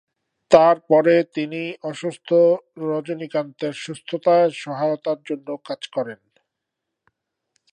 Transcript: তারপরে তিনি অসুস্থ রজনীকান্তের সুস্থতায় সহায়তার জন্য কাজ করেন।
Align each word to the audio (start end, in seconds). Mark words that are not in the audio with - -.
তারপরে 0.51 1.13
তিনি 1.35 1.61
অসুস্থ 1.83 2.29
রজনীকান্তের 2.85 3.73
সুস্থতায় 3.83 4.49
সহায়তার 4.61 5.19
জন্য 5.25 5.47
কাজ 5.65 5.81
করেন। 5.87 6.19